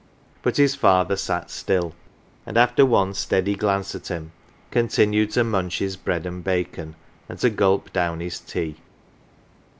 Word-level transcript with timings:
But 0.41 0.57
his 0.57 0.73
father 0.73 1.15
sat 1.15 1.51
still, 1.51 1.93
and 2.47 2.57
after 2.57 2.87
one 2.87 3.13
steady 3.13 3.53
glance 3.53 3.93
at 3.93 4.07
him, 4.07 4.31
continued 4.71 5.29
to 5.33 5.43
munch 5.43 5.77
his 5.77 5.95
bread 5.95 6.25
and 6.25 6.43
bacon, 6.43 6.95
and 7.29 7.37
to 7.37 7.51
gulp 7.51 7.93
down 7.93 8.19
his 8.19 8.39
tea. 8.39 8.77